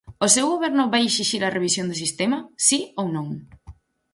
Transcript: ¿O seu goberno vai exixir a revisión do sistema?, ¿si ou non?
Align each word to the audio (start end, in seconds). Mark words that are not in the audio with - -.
¿O 0.25 0.27
seu 0.35 0.45
goberno 0.53 0.83
vai 0.93 1.03
exixir 1.05 1.41
a 1.43 1.53
revisión 1.57 1.85
do 1.87 1.99
sistema?, 2.03 2.37
¿si 2.67 2.79
ou 2.99 3.07
non? 3.15 3.27